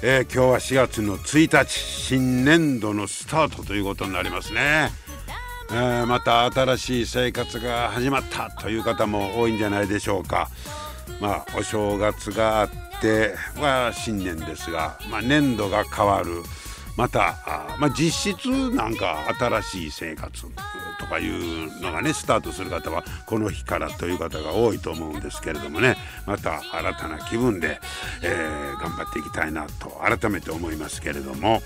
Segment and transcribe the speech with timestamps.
[0.00, 4.90] えー、今日は4月の1日新年度のスタートということになりますね、
[5.72, 10.50] えー、また新しい生活が始まったという方も多いんじゃないでしょうか。
[11.20, 16.44] まあお正月があっては新年ですが、まあ、年度が変わる。
[16.96, 20.46] またあ、まあ、実質なんか新しい生活。
[20.98, 25.96] とかいうのがねスタートする方はこの日からという方が多いと思うんですけれどもね。
[26.26, 27.80] また新たな気分で、
[28.22, 31.62] えー、頑張っていきたいなと改めて思いますけれども、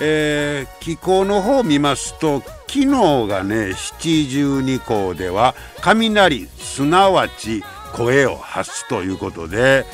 [0.00, 2.86] えー、気候の方を見ますと昨日
[3.28, 7.62] がね七十二候では雷すなわち
[7.94, 9.84] 声を発すということで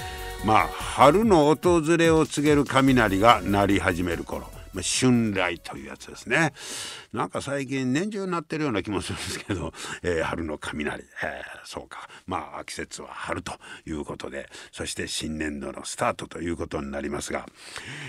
[0.45, 4.56] まあ春の訪れを告げる雷が鳴り始める頃。
[4.77, 6.53] まあ、春雷というやつですね。
[7.13, 12.09] なんか最近年中なってるような気もするんですけど、えー、春の雷、えー、そうか。
[12.27, 13.55] まあ季節は春と
[13.87, 17.47] いうことでそして新年度のスタートということになりますが、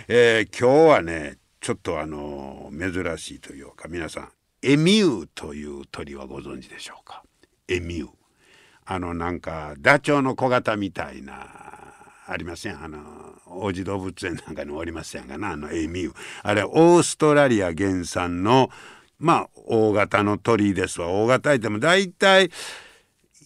[0.09, 4.29] えー、今日はねちょっとあの珍しいというか皆さん
[4.61, 7.23] エミューという鳥はご存知でしょうか？
[7.67, 8.09] エミュー。
[8.89, 11.66] あのなんかダチョウの小型みたいな
[12.29, 12.99] ありませんあの
[13.45, 18.69] 王子動物園なんかにおりませんがなあのエミューあれオーストラリア原産の
[19.17, 22.51] まあ大型の鳥ですわ大型いても大体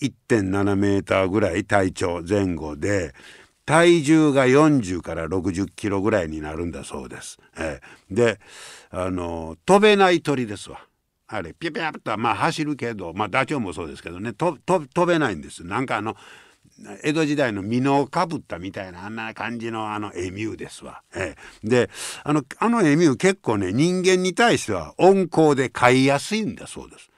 [0.02, 3.14] 1.7メーターぐらい体長前後で
[3.66, 7.38] 体重が40から60キロぐらいになるんだそうです。
[7.58, 8.40] えー、で
[8.90, 10.80] あの飛べない鳥ですわ。
[11.28, 14.60] あれピュピュッとまあ走るけどまあダチョウもそうですけどね飛
[15.06, 15.64] べないんです。
[15.64, 16.18] なんかあの
[17.04, 21.02] 江戸時代の美濃かぶったみたいなあんな感じのあのエミューですわ。
[21.16, 21.90] ええ、で
[22.24, 27.10] あのあのエミュー結構ね人間に対しては温厚で飼いやすいんだそうです。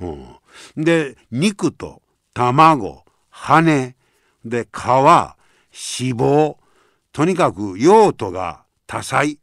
[0.00, 2.02] うん、で肉と
[2.32, 3.94] 卵羽
[4.44, 6.56] で皮脂肪
[7.12, 9.38] とにかく用途が多彩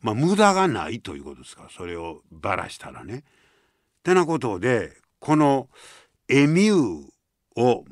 [0.00, 3.18] まあ無駄がないということですからそれをばらしたらね。
[3.18, 3.22] っ
[4.02, 5.68] てなことでこの
[6.28, 7.84] エミューを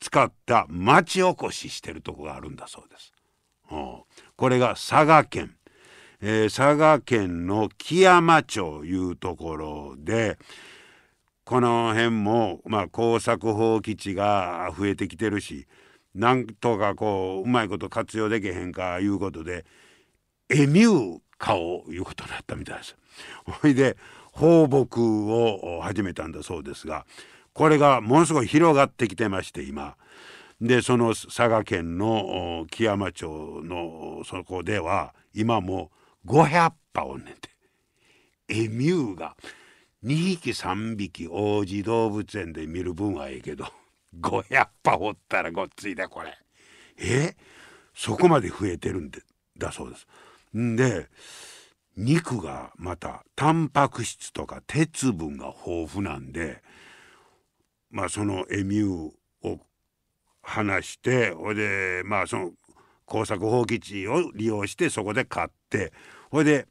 [0.00, 3.12] 使った町おこししてるとこがあるんだそうです。
[4.36, 5.54] これが佐賀県、
[6.20, 10.38] えー、佐賀県の木山町いうところで
[11.44, 15.66] この辺も、まあ、耕作放棄地が増えてきてるし
[16.14, 19.64] なんとかこううまいこと活用できへんかいうことで
[20.48, 22.96] エミュー化をいうことになったみたいです。
[23.44, 23.96] ほいで
[24.32, 27.04] 放牧を始めたんだそうですが
[27.58, 29.96] これがものすごい広がってきてまして今。
[30.60, 35.90] でその佐賀県の木山町のそこでは今も
[36.24, 37.50] 500羽おんねんて
[38.48, 39.36] エミューが
[40.04, 43.66] 2匹3匹王子動物園で見る分はええけど
[44.20, 46.38] 500羽おったらごっついでこれ。
[46.96, 47.34] え？
[47.92, 49.20] そこまで増えてるんで
[49.56, 50.06] だそうです。
[50.56, 51.08] んで
[51.96, 56.62] 肉がまたタンパク質とか鉄分が豊富なんで
[57.90, 59.60] まあそのエミューを
[60.42, 62.50] 話してほいでまあその
[63.04, 65.92] 耕作放棄地を利用してそこで買って
[66.30, 66.66] ほいで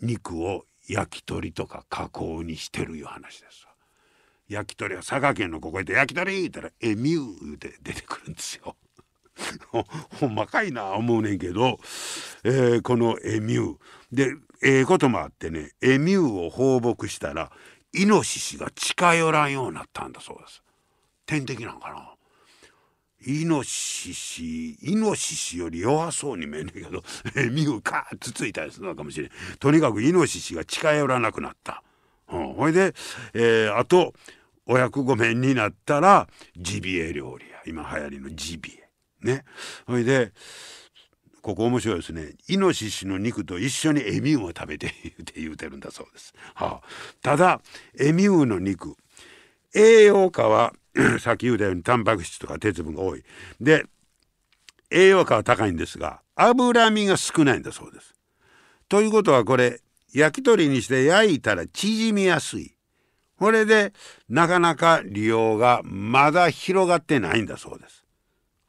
[0.00, 3.70] 肉を焼き鳥とか加工にしてるいう話です
[4.50, 8.76] 焼き鳥は佐賀県のここへで焼き鳥言ったらエミューで出てくるんですよ。
[10.20, 11.78] ほんまかいな思うねんけど、
[12.42, 13.76] えー、このエミュー
[14.12, 17.50] でええー、こともあってねエミューを放牧したら
[17.92, 20.62] イノシシが近寄らんようになったんだそうです。
[21.26, 22.14] 天敵なんかな。
[23.26, 27.02] イノシシイノシシより弱そうに見えんねんけど
[27.50, 29.30] ミューカーつついたりするのかもしれん。
[29.58, 31.82] とにかくイノシシが近寄らなくなった、
[32.28, 32.94] うん、ほいで、
[33.34, 34.14] えー、あと
[34.64, 38.88] お役御免になったらジビエ料理や今流行りのジビエ。
[39.20, 39.44] ね。
[39.86, 40.32] ほいで
[41.42, 44.88] ここ面白いですねイノシシの肉と一緒にエミューを食べて
[45.20, 46.88] って言うてるんだそうです、はあ、
[47.22, 47.60] ただ
[47.98, 48.96] エミューの肉
[49.74, 50.72] 栄養価は
[51.20, 53.24] さっき言うたようにタンパク質とか鉄分が多い
[53.60, 53.84] で
[54.90, 58.14] 栄養価は高いんですが脂身が少ないんだそうです。
[58.88, 59.80] ということはこれ
[60.12, 62.74] 焼き鳥にして焼いたら縮みやすい。
[63.38, 63.92] これで
[64.28, 67.99] なかなか利用がまだ広がってないんだそうです。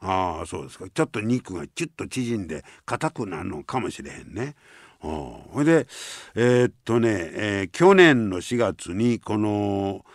[0.02, 4.56] ああそうですかちょっと肉がチュッと縮んで硬くなるのかもしれへんね。
[5.00, 5.88] ほいで
[6.36, 10.06] えー、っとね、えー、去年の4月にこの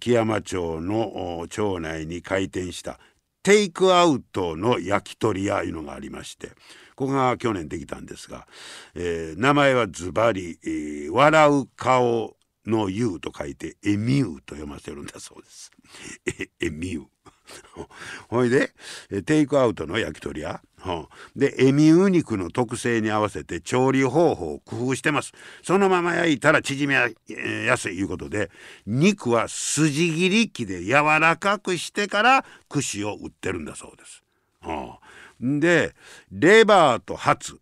[0.00, 2.98] 木山町の町内に開店した
[3.42, 6.48] テイクアウトの焼き鳥屋いうのがありまして
[6.96, 8.46] ここが去年できたんですが、
[8.94, 10.58] えー、名前はズバリ、
[11.10, 15.70] 笑う顔の優と書いてエミューと読ませるんだそうです。
[16.60, 17.04] エミュー。
[18.28, 18.72] ほいで
[19.26, 20.60] テイクアウトの焼き鳥屋。
[21.34, 25.32] でエミュー肉の特性に合わせて調理方法を工夫してます。
[25.62, 26.94] そのまま焼いたら縮め
[27.64, 28.50] やすいいうことで
[28.86, 34.22] 肉は筋切り機で柔らかくしてから串を売ってるんだそうです。
[35.40, 35.94] で
[36.30, 37.58] レバーとハツ。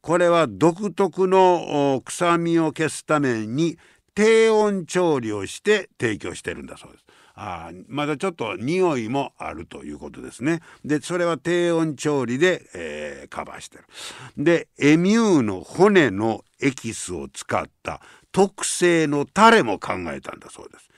[0.00, 3.78] これは独特の臭みを消すために
[4.14, 7.04] 低温調理をして提供してるんだそうです。
[7.42, 10.60] あまだちょっと匂いもあるということですね。
[10.84, 13.84] でそれは低温調理で、えー、カバーしてる。
[14.36, 20.90] でエミューの骨のエキスを使った特製のタレも考えたんだそうです。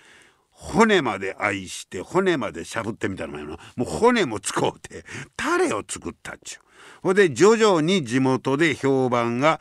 [0.50, 5.04] 骨まで愛して骨までしゃぶってみたいなもう骨も使うて
[5.36, 6.62] タレを作ったっちゅう。
[7.02, 9.60] ほで徐々に地元で評判が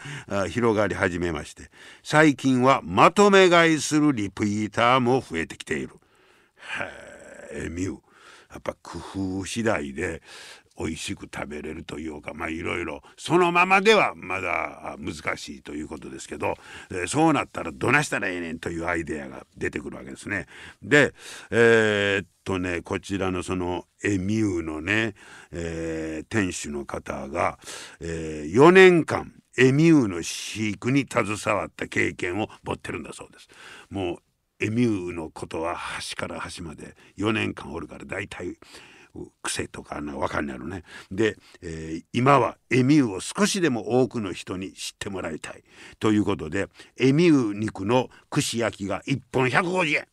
[0.49, 1.69] 広がり始めまして
[2.01, 6.00] 最近はまとめ買いするリピーターも増えてきている。
[6.79, 7.97] へえミュ
[8.51, 8.99] やっぱ工
[9.39, 10.21] 夫次第で
[10.77, 16.55] 美味しく食べれるというかまあいろいろそのままではまだ難しいということですけど、
[16.91, 20.47] え、そうなったらどないしたらええねんというアイデアが出てくるわけですね。
[20.81, 21.13] で
[21.51, 25.13] えー、っとねこちらのそのエミューのね、
[25.51, 27.59] えー、店主の方が、
[27.99, 33.49] えー、4年間エミューの飼育に携わった経験を持ってるんだそうです。
[33.89, 34.17] もう
[34.61, 38.57] エミューのことは端から端まで4年間おるから大体
[39.41, 40.83] 癖とか分かんないのね。
[41.11, 45.63] で、えー、今はエミューを少しでも多くの人に知ってもらいたい
[45.99, 46.67] ということで
[46.97, 50.07] エミュー肉の串焼きが1本150円、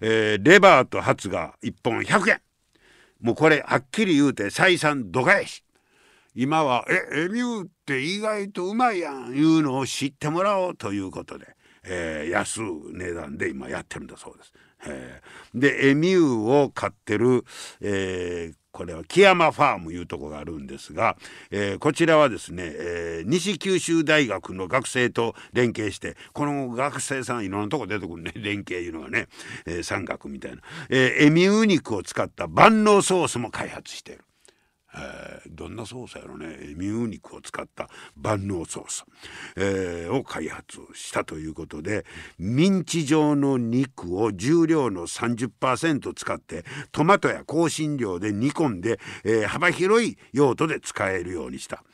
[0.00, 2.40] えー、レバーとハツが1本100円。
[3.20, 5.64] もうこれはっきり言うて採算度外視
[6.34, 12.60] 今は「えエミューって意外とうまいやん」いうのを知ってもらおうということで、えー、安
[12.92, 14.52] 値段で今やってるんだそうです。
[14.86, 17.44] えー、でエミューを飼ってる、
[17.80, 21.16] えー、これは木山ファームいうとこがあるんですが、
[21.50, 29.28] えー、こちらはですね、えー、西九州大学の学生と連携してこの学生さんいろんなとこ出てくるね 連携いうのがね、
[29.64, 34.24] えー、山岳みたいな、えー、エミュー肉を使った万能ソースも開発している。
[34.96, 36.74] えー、どんなソースやろね。
[36.76, 39.04] ミュー肉を使った万能ソース、
[39.56, 42.04] えー、を開発したということで
[42.38, 51.84] ミンチ状の肉を重量の30%使ってトマトや香辛料で煮込んで、えー、幅広い用途で使えるようにした。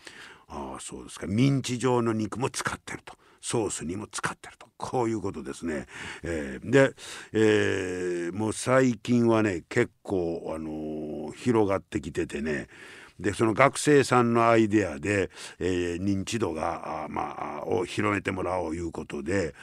[0.49, 1.26] あそうですか。
[1.26, 3.14] ミンチ状の肉も使ってると。
[3.40, 4.69] ソースにも使ってると。
[4.76, 5.87] こういうことですね。
[6.22, 6.94] えー、で、
[7.32, 12.69] えー、もう最近はね結構、あのー、広がってきててね。
[13.19, 19.54] でその学生さんのアイデアで、えー、認知度があまあを広めてもらおういうことで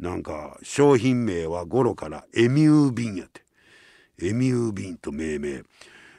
[0.00, 3.42] なんか商品名はゴロからエミュー瓶やって。
[4.20, 5.62] エミュー瓶と命名、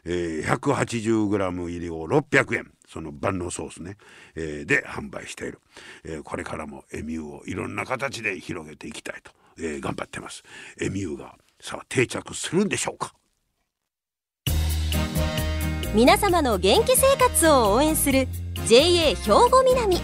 [0.06, 2.72] えー、180g 入りを600円。
[2.92, 3.98] その万能ソースね、
[4.36, 5.60] えー、で販売している、
[6.04, 10.44] えー、これからもエミューをいろんな形で広げていきたいと、えー、頑張ってます。
[10.82, 13.14] エミューがさあ定着するんでしょうか？
[15.94, 18.28] 皆様の元気生活を応援する
[18.68, 20.00] JA 兵庫南。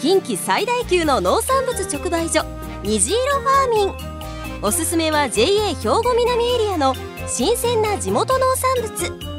[0.00, 2.44] 近畿最大級の農産物直売所
[2.82, 4.62] 虹色ファーミン。
[4.62, 6.94] おすすめは JA 兵庫南エリアの
[7.26, 9.38] 新鮮な地元農産物。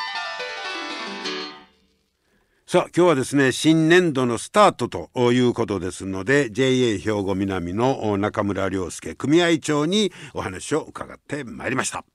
[2.71, 12.05] さあ今日はですね新年度のスタートということですので JA 兵庫南の中村良介組合長にお話を伺ってまいりました。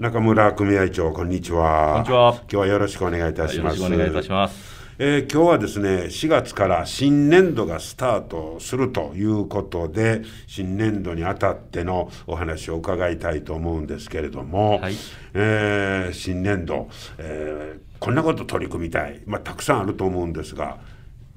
[0.00, 1.92] 中村組合長こんにちは。
[1.92, 2.32] こんにちは。
[2.32, 3.80] 今日はよろしくお願いいたします。
[3.80, 4.82] よろしくお願いいたします。
[4.98, 14.96] えー、今日はですね4月から新年度がスタートするということで新年度にあたってのお話を伺いたいと思うんですけれども、はい、
[15.34, 16.88] えー、新年度、
[17.18, 20.78] えーこんなこと取り組みたい、まあ、たくさんあると思うんですが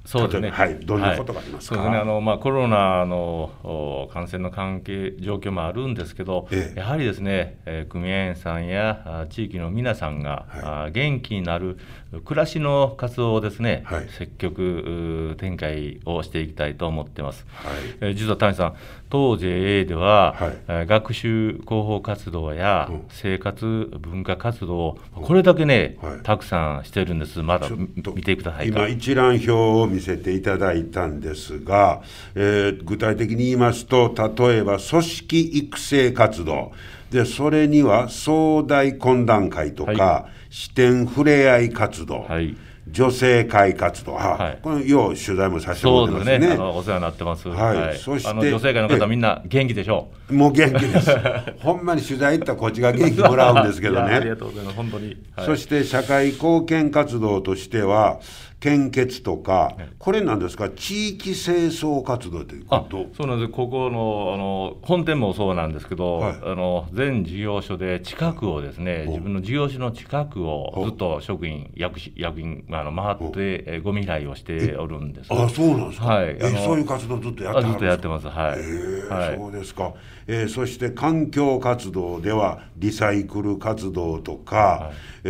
[0.03, 0.51] そうですね。
[0.51, 1.77] はい、どんなことがありますか？
[1.77, 2.11] はい、そうですね。
[2.11, 11.79] あのまあコロナの感染の関係状況もあるんですけど、ええ、やはりですね、えー、組合員さんや地域の皆さんが、はい、元気になる
[12.23, 17.45] 暮らしの活動をですね、はい、積極展開をしていきたいと思ってます。
[17.53, 18.75] はい、えー、実は谷さん、
[19.09, 20.35] 当 JA では、
[20.67, 23.65] はい、学習広報活動や生活
[23.99, 27.41] 文化活動これだけね、はい、たくさんしてるんです。
[27.41, 32.01] まだ見てください今一覧表を見せていただいたんですが、
[32.35, 36.71] えー、具体的に言いますと例えば組織育成活動。
[37.11, 42.55] でそれには総大懇談会とか、はい、視点ふれあい活動、はい
[42.87, 46.31] 女性会活動、はい、このよう取材もさせてもらってますね。
[46.33, 46.53] そうですね。
[46.53, 47.49] あのお世話になってます。
[47.49, 47.77] はい。
[47.77, 50.33] はい、そして女性会の方みんな元気でしょう。
[50.35, 51.09] もう元気です。
[51.57, 54.13] ほんまに取材行ったらこっちが元気もらうんですけどね。
[54.13, 54.77] ありがとうございます。
[54.77, 55.17] 本当に。
[55.35, 58.19] はい、そして社会貢献活動としては。
[58.65, 75.31] 献血とか、これなんですか、地域清掃活動ということそうなんです、ここのあの本店もそうなんですけど、はい、あの全事業所で近くをですね、自分の事業所の近くをずっと職員、役役員あの回って、えゴミ拾いをしておるんです。
[75.31, 79.13] あそうなんですか、はい、あのそういう活動ずっとやってずっとやってます、はい。
[79.13, 79.93] はい、そうですか、
[80.25, 84.93] えー、そして環境活動では、リサイクル活動とか、はい、
[85.25, 85.29] え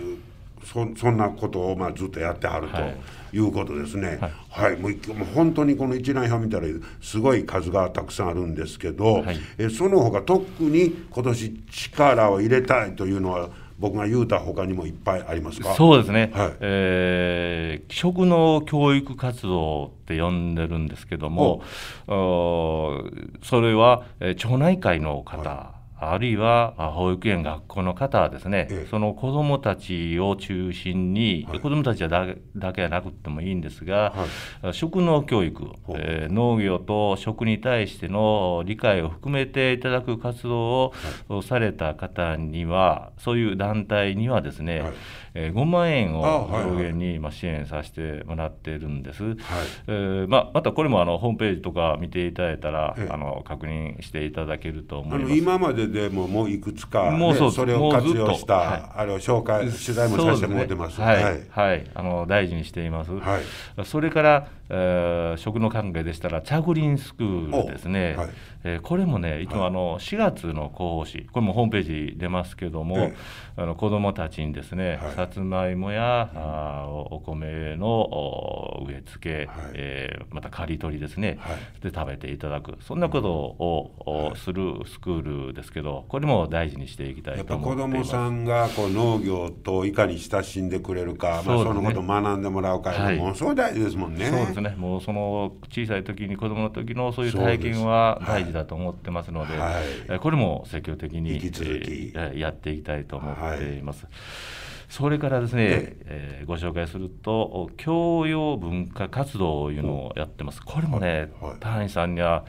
[0.00, 0.15] ー
[0.66, 2.76] そそんなことをまあずっとやってはると
[3.36, 3.38] い。
[3.38, 4.18] うことですね。
[4.50, 6.66] はい、はい、もうもう本当にこの一覧表見たら
[7.02, 15.74] すごい数がたくさんあるんですけど、はい、えその他特に今年力を入れたいというのは僕が言うたほかにもいっぱいありますか？
[15.74, 21.62] そうですね、はい、えー、食の教育活動って呼んでるんですけども、
[22.06, 34.12] それは、えー、町内会の方、はいあるいは保育園、学校の方はですね、ええ、その子どもたちを中心に、はい、子どもたちはだだけじゃなくてもいいんですが、
[34.62, 40.92] はい、食農教育、えー、農業と食に対しての理解を含めていただく活動
[41.28, 44.92] をされた方には、そういう団体にはですね、はい。
[45.38, 49.22] えー、5万円を上限にまあ支援させてもらっているんです。
[49.22, 49.36] はい。
[49.86, 55.34] えーまあ、またこれもあのホームページとか見ていただいたら、あの確認していただけると思います。
[55.36, 60.96] 今まででももういくつか、ね、もうそそれを活用した、はい、あれを紹介取材もさせてもらってます。
[60.96, 63.12] すね、はい、はい、はい、あの大事にしています。
[63.12, 63.42] はい、
[63.84, 68.14] それから、えー、食の関係でしたらチャグリンスクールですね。
[68.16, 68.28] はい、
[68.64, 73.12] えー、これもねいつもあの4月の広報誌これもホームページ出ますけども、
[73.56, 82.76] あの子どもたちにですね、さつまいもや、うん、あお米の植え付け、はい、えー、また刈り取りですね、はい、で食べていただく。
[82.80, 88.10] そんなことを、するスクールですけどこれも大事にしていきたいと思っています。
[88.10, 94.26] 子どもさんがこう農業といかに親しんでくれるか、まあ、そのことを学んでもらうか、はい、もうそう大事ですもんね。
[94.26, 94.74] そうですね。
[94.76, 99.72] もうその小さい時に子どもの時のそういう体験は大事だと思ってますので、は
[100.14, 104.04] い、これも積極的に、えー、やっていきたいと思っています。
[104.04, 104.12] はい。
[104.88, 110.62] それからですね、えー、ご紹介すると教養文化活動というのをやってます。
[110.62, 112.44] これもね、はい、さんには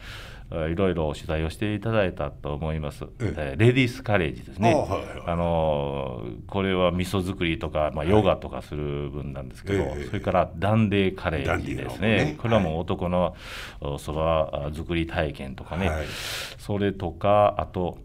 [0.50, 4.74] いろいろ取材をしていただいたと思います、えレディースカレッジですね、
[5.26, 12.38] あのこれは味噌作りとか、まあ、ヨガとかする分なんですけど、それからダンデーカレッジですね、ね。
[12.42, 13.36] これはもう男の
[14.00, 16.06] そば作り体験とかね、はい、
[16.58, 17.98] それとかあと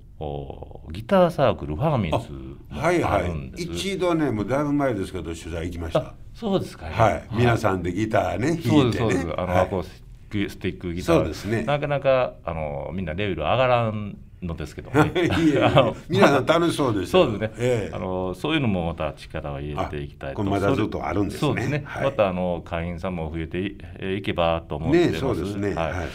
[0.91, 6.15] ギターサークルファーミンズはいはい、一度ねもうだいぶ前ですけど取材行きました。
[6.35, 9.35] そうですか、ね、はい、皆さんでギターね弾いてね。
[9.37, 10.02] あの、アコース
[10.33, 11.17] クスティックギター。
[11.19, 11.63] そうですね。
[11.65, 14.91] なかなかあのみんなレベル上がらんのですけど。
[15.05, 15.13] ね
[16.09, 20.43] 皆さん楽しそうですそうですね、えー、あのそういうのもまた力を入れていきたいと。
[20.43, 21.39] まだずっとあるんですね。
[21.41, 26.09] そうですね、はい、またあの会員さんも増えていいけばと思ってます、ね、そうですね、はい、はい、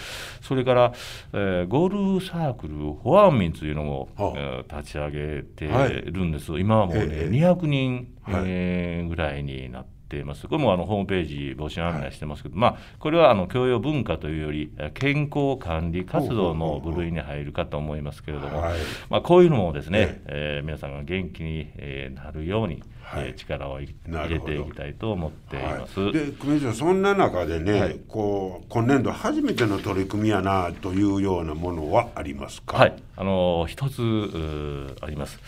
[0.48, 0.94] それから、
[1.34, 10.48] えー、ゴルフサークルフォアミンというのも、えー、立ち上げてるんです、はい、今はもうね、えー、200人、えー、ぐらいになってています。
[10.48, 21.70] これもあのホームページ募集案内してますけど、はい、まあこれはあの教養文化というより健康管理活動の部類に入るかと思いますけれども、はい、まあこういうのもですね、えー、皆さんが元気に
[22.16, 22.82] なるように。
[23.10, 23.96] はい、力を入
[24.28, 26.00] れていきたいと思っています。
[26.00, 32.78] はい、で久米さんそんな中でね、はい、こう今年度初めての取り組みやなというようなものはありますか？
[32.78, 35.40] はい、あの一つあります。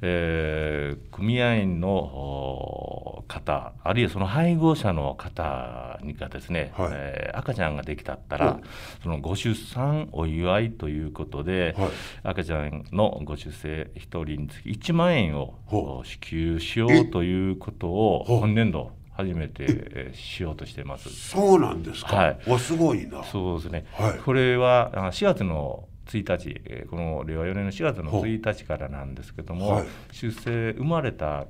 [0.00, 8.60] えー、組合員の方あるいはその配偶者の方にがですね、はい、えー、赤ちゃんができたったら
[9.02, 11.74] そのご出産お祝いということで、
[12.22, 21.10] 赤ちゃんのご出生一人につき1万円を支給しようということを今年度初めてしようとしてます。
[21.10, 22.16] そうなんですか。
[22.16, 22.38] はい。
[22.46, 23.24] おすごいな。
[23.24, 23.86] そうですね。
[23.94, 31.46] はい、これは4月の1日この令和4年の4月の1日からなんですけども、はい、出生生まれた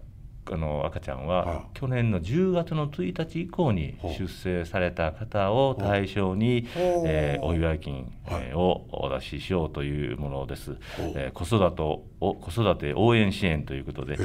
[0.50, 10.76] あの赤ちゃんは去年の10月の1日以降に出生された方を対象に、えー、お祝い金、えー、をお出ししようというものです。
[11.14, 14.16] えー、子育てを子育て応援支援ということで、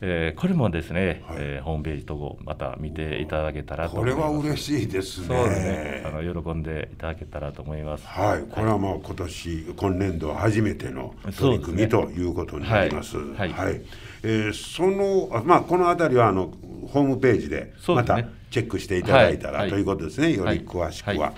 [0.00, 5.26] えー、これもですね、はい、えー、ホームページとまた見ていただけたらとこれは嬉しいですね。
[5.28, 6.02] そうですね。
[6.04, 8.06] あの喜んでいただけたらと思います。
[8.06, 13.16] はい、これはまあ今年今年度初めての取り組み、ね、ということになります。
[13.16, 13.66] はい、はい。
[13.66, 13.82] はい
[14.22, 16.52] えー、そのまあこの辺りはあの
[16.92, 21.32] ホームページでまたチェックしていただいたら、ということですね、より詳しくは。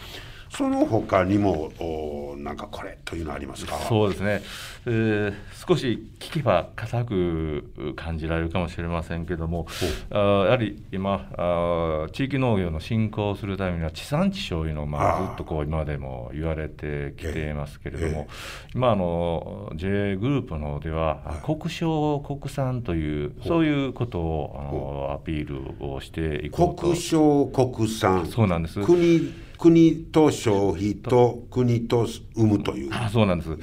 [0.54, 3.74] その他にもおなんかこれというのありますか？
[3.88, 4.42] そうですね、
[4.86, 5.34] えー、
[5.66, 9.66] 少し聞けば硬く感じられるかもしれませんけども
[10.10, 18.28] あやはり今あ地域農業の振興するためには地産地消いうのをまあずっとこう今までも言われてきていますけれども、
[18.74, 25.46] 今あの J グループのでは、国商国産というそういうことをあのアピー
[25.80, 26.88] ルをしていこうと。
[26.88, 28.26] 国商国産。
[28.26, 28.80] そうなんです。
[28.84, 29.32] 国
[29.62, 32.90] 国と消費と国と生むという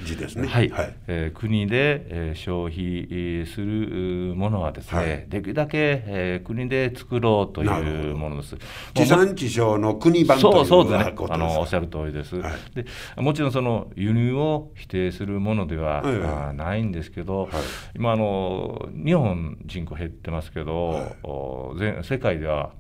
[0.06, 0.48] 字ですね。
[0.48, 8.56] はい、はい、えー、国で、えー、消費するものはですね、はい、できるだけ、えー、国で作ろうというものです。
[8.94, 11.16] 地産地消の国版というそうですね。
[11.32, 12.38] あのおっしゃる通りです。
[12.38, 12.86] はい、で
[13.18, 17.52] もちろんその輸入を否定するものでは、はないんですけど、はい、
[17.96, 22.72] 今あの日本人口減ってますけど、はい、全世界では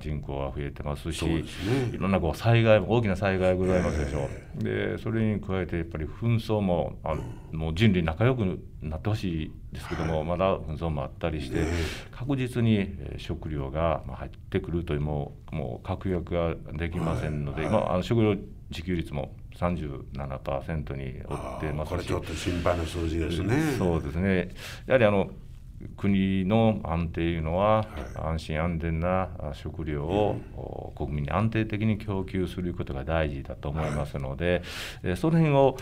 [0.00, 1.44] 人口は増えてますし、ね、
[1.92, 4.28] いろんなこう災害大きな災害ございますでしょ
[4.60, 4.64] う。
[4.64, 7.14] でそれに加えてやっぱり紛争もあ
[7.52, 11.66] もう人類仲良くなってほしいですけども、まだ紛争もあったりして、
[12.12, 18.36] 確実に食料が入ってくるというもうもう確約ができませんので、まあ、あの食料
[18.70, 21.90] 自給率も37%に追ってますし。
[21.90, 23.74] これちょっと心配な数字ですね。
[23.78, 24.50] そうですね。
[24.86, 25.30] やはりあの
[25.96, 34.62] 国の安定いうのは、安心安全な食料を国民に安定的に供給することが大事だと思いますので、
[35.16, 35.76] その辺を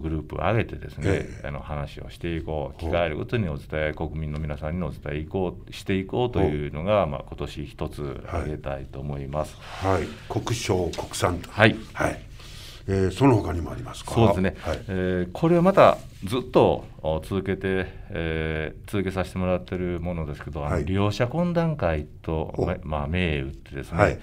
[0.00, 9.56] グループを挙げてですね、あの話をしていこう機会あるごとにお伝え国民の皆さんにお伝えいこうしていこうというのが、まあ、今年一つ挙げたいと思います。
[9.60, 12.27] はい、国商国産はい、はい
[12.90, 14.12] えー、その他にもありますか？
[14.12, 16.86] そうですね、はい、えー、これはまたずっと
[17.22, 24.18] 続けて、えー、続けさせてもらってるものですけど、はい、利用者懇談会と、まあ、銘打ってですね、はい、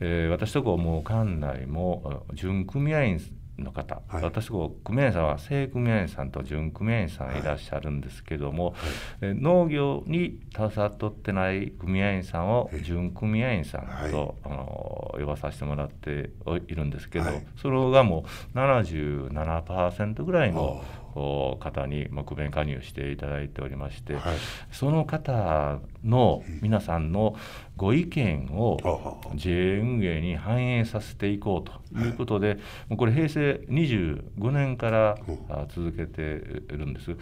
[0.00, 3.20] えー、私とこもう館内も準組合員
[3.58, 8.74] の方、はい、私こう組合員さんは正組合員さんと準組合員さんいらっしゃるんですけども、
[9.20, 14.12] はい、農業に携わっとってない組合員さんを準組合員さんと、はい、
[14.44, 16.30] あの呼ばさせてもらって
[16.68, 17.26] いるんですけど、
[17.60, 20.82] それがもう77%ぐらいの
[21.14, 24.22] 方に木弁加入していただいておりまして、はい、
[24.70, 27.36] その方の皆さんの
[27.76, 28.78] ご意見を
[29.34, 35.18] JA 運営に反映させていこうということで、もうこれ平成25年から
[35.68, 37.16] 続けているんです。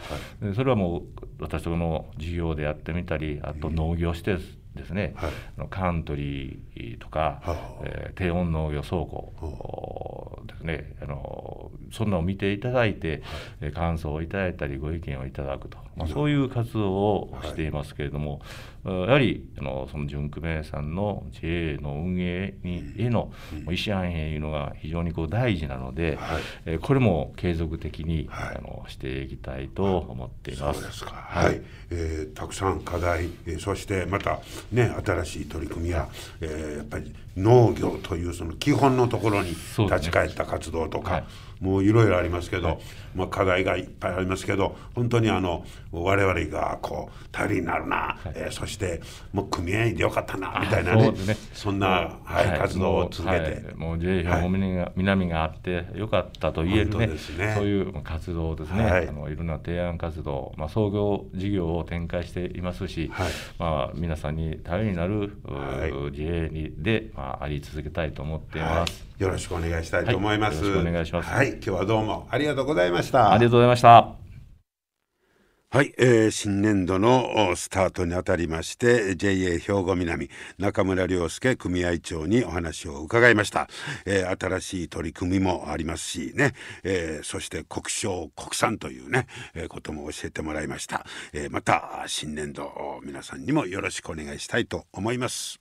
[0.54, 1.02] それはもう
[1.40, 10.94] 私との事業でやってみたりあと農業施設ですね、はい、カントリーとか、はえー、低温農業倉庫ですね。
[11.02, 13.22] あのそんなのを見ていただいて、
[13.60, 18.40] はい、感想をいただいたりご意見をいただくと、まあ、そういう活動をしていますけれども、はい、
[18.84, 31.04] やはりあのその純久米さんの JA の運営にへの意思反映いうのが非常にこう大事なので、はい、えー、これも継続的に、あのしていきたいと思っています。
[31.04, 34.40] はい、えー、たくさん課題、えー、そしてまた
[34.72, 36.08] ね、新しい取り組みや、
[36.40, 41.24] えー、やっぱり農業というその基本のところに立ち返った活動とか、
[41.60, 42.78] もういろいろありますけど、はい、
[43.14, 53.60] まあ、課題がいっぱいありますけど本当にあの我々がこう頼りになるな、はい、えー、そしてもう組合員でよかったなみたいなね、ね、そんな、はい、活動を続けて。
[53.76, 54.48] もう JA 兵庫
[54.96, 63.10] 南があってよかったと言えるね、ね、そういう活動ですね、はい、あのいろんな提案活動、まあ、創業事業を展開していますし、
[63.58, 65.32] まあ、皆さんに頼りになる、
[66.12, 71.28] JA にで、まあ、あり続けたいと思っています、よろしくお願いしたいと思います、よろしくお願いします。
[71.28, 73.32] はい今日はどうもありがとうございました。
[73.32, 74.14] ありがとうございました。
[75.72, 80.28] はい、えー、新年度のスタートにあたりまして JA 兵庫南
[80.58, 83.68] 中村良介組合長にお話を伺いました、
[84.04, 92.72] えー、新しい取り組みもありますしね、えー、そして国商国産というね、えー、ことも教えてもらいました、えー、また新年度
[93.04, 95.60] 皆さんにもよろしくお願いしたいと思います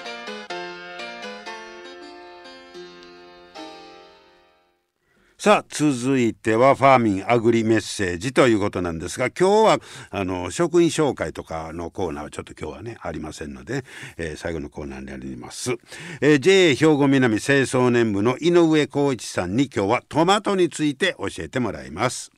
[5.43, 9.79] さあ続いてはファーミンアグリメッセージということなんですが今日は
[10.11, 13.83] あの職員紹介とかのコーナーはちょっと今日はねありませんので、
[14.17, 15.77] えー、最後のコーナーになります、
[16.21, 22.31] えー、JA 兵庫南清掃年部の井上浩一さんに今日はトマトについて教えてもらいます。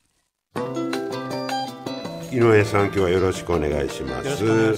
[2.34, 4.44] 井上さん今日はよろしくお願いします。
[4.44, 4.74] 今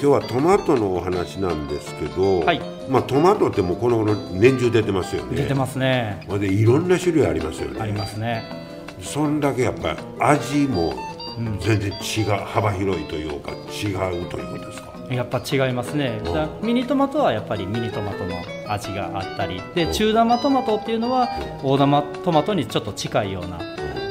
[0.00, 5.36] 日はトマトのお話なんですけど、はい、まあトマトってもうこの頃年中出てますよね。
[5.36, 6.26] 出てますね。
[6.28, 7.80] でいろんな種類ありますよね。
[7.80, 8.42] ありますね。
[9.00, 10.92] そんだけやっぱり味も
[11.60, 14.92] 全然違う、うん、幅広いというか違うということですか？
[15.08, 16.20] やっぱ違いますね、
[16.62, 18.34] ミニトマトはやっぱりミニトマトの
[18.66, 19.62] 味があったり。
[19.76, 21.28] で中玉トマトっていうのは
[21.62, 23.60] 大玉トマトにちょっと近いような、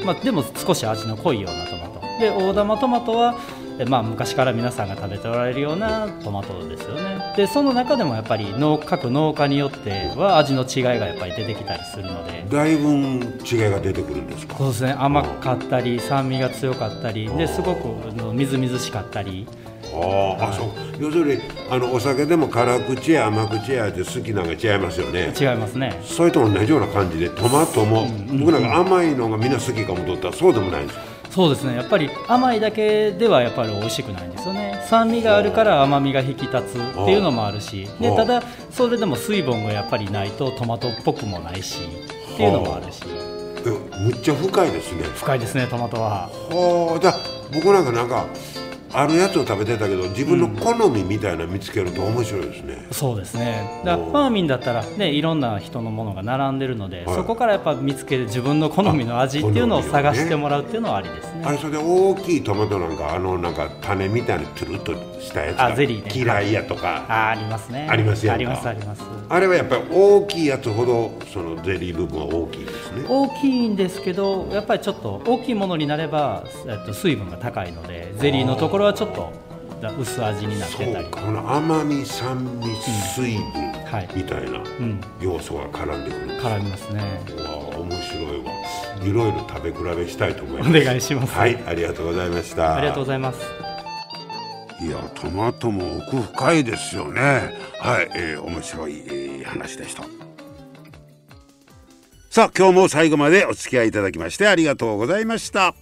[0.05, 1.76] まあ、でも少し味の濃いようなトマト
[2.19, 3.35] で大玉トマトは、
[3.87, 7.33] まあ、昔から皆さんが食べておられるようなトマトですよね。
[7.35, 12.45] でその中でもやっぱり農各農家によっては味の違いがやっぱり出てきたりするので。
[12.49, 12.89] だいぶ
[13.45, 14.57] 違いが出てくるんですか？
[14.57, 14.95] そうですね。
[14.97, 17.87] 甘かったり酸味が強かったりですごく
[18.33, 19.47] みずみずしかったり。
[19.93, 20.67] ああ、そう。
[20.99, 25.33] 要するにあのお酒でも辛口や甘口や好きなんか違いますよね。
[25.39, 26.01] 違いますね。
[26.03, 30.99] それと同じような感じでトマトも、うん、僕なんか甘いのがみんな好きかもとったらそうでもないんです
[31.37, 31.75] そうですね。
[31.75, 34.83] やっぱり甘いだけではやっぱり美味しくないんですよね。
[34.89, 37.87] 酸味があるから甘みが引き立つっていうのもあるし。
[38.01, 41.81] でただそれでも水分がやっぱりないとトマトっぽくもないし
[42.33, 43.03] っていうのもあるし。
[43.99, 45.03] むっちゃ深いですね。
[45.03, 46.27] 深いですねトマトは。
[46.49, 47.13] はあじゃ
[47.53, 48.25] 僕なんかなんか
[48.97, 53.83] あるやつを食べてたけど自分の好みみたいな見つけると面白いですね、うん、そうですね。
[53.85, 61.43] だファーミンだったらねいろんな人のものが並んでるので、はい、そこからやっぱ見つけて自分の好みの味っていうのを探してもらうっていうのはありですね。
[61.45, 67.05] あれそれで大きいトマトなんかあのなんか種みたいにトゥルッとしたやつが嫌いやとか。
[67.07, 67.87] あありますね。
[67.89, 69.01] ありますやありますあります。
[69.29, 73.05] あれはやっぱり大きいやつほどそのゼリー部分は大きいですね。
[73.07, 79.31] 大きいんですけどやっぱりちょっと大きいものになれば、えっと、水分が高いのでゼリーのところはちょっと
[79.99, 81.05] 薄味になってたり。
[81.11, 82.75] この甘み酸味
[83.15, 83.43] 水分
[84.15, 84.61] みたいな
[85.21, 87.01] 要素が絡んでくる、うん、絡みますね。
[87.37, 88.51] わ面白いわ。
[89.03, 90.69] いろいろ食べ比べしたいと思います。
[90.69, 91.33] お願いします。
[91.33, 92.75] はいありがとうございました。
[92.77, 93.66] ありがとうございます
[94.87, 97.21] いやトマトも奥深いですよね。
[97.77, 100.03] はい、えー、面白い、えー、話でした。
[102.29, 105.75] さあ今日も最後までお付き合いいただきましてありがとうございました。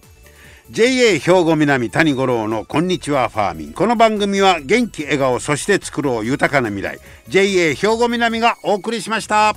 [0.70, 3.74] JA 兵庫南谷五郎のこんにちはファーミン。
[3.74, 6.98] この番組は元気笑顔そして作ろう豊かな未来。
[7.28, 9.54] JA 兵庫南がお送りしました。